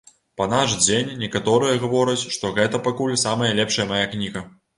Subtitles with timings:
[0.39, 4.45] Па наш дзень некаторыя гавораць, што гэта пакуль самая лепшая мая кніга.